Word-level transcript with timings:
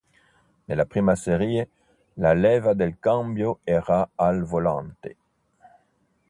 Nella 0.65 0.85
prima 0.87 1.15
serie, 1.15 1.69
la 2.15 2.33
leva 2.33 2.73
del 2.73 2.97
cambio 2.99 3.59
era 3.65 4.09
al 4.15 4.43
volante. 4.45 5.15